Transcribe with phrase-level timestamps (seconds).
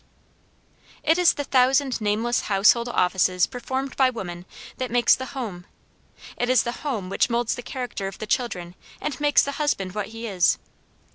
[1.03, 5.67] It is the thousand nameless household offices performed by woman that makes the home:
[6.37, 9.93] it is the home which moulds the character of the children and makes the husband
[9.93, 10.57] what he is.